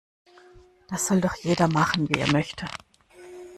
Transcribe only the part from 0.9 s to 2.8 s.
soll doch jeder machen, wie er möchte.